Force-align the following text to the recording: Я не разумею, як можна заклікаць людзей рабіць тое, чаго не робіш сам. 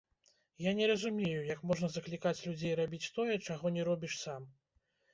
Я 0.63 0.71
не 0.79 0.87
разумею, 0.91 1.43
як 1.49 1.59
можна 1.73 1.91
заклікаць 1.97 2.41
людзей 2.47 2.73
рабіць 2.83 3.05
тое, 3.19 3.31
чаго 3.47 3.77
не 3.81 3.89
робіш 3.93 4.21
сам. 4.27 4.53